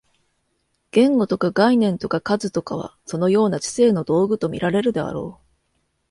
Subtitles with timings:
[0.89, 5.45] 言語とか概念とか数とかは、そのような知性の道具と見られるであろう。